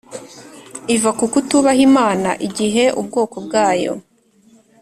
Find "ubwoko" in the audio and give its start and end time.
3.01-3.37